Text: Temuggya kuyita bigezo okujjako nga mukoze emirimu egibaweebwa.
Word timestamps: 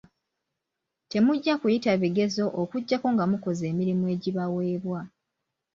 Temuggya 1.11 1.53
kuyita 1.61 1.91
bigezo 2.03 2.43
okujjako 2.61 3.07
nga 3.13 3.25
mukoze 3.31 3.63
emirimu 3.71 4.03
egibaweebwa. 4.13 4.99